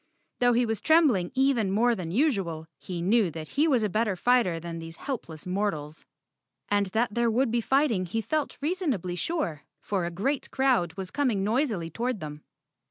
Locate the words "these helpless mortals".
4.79-6.05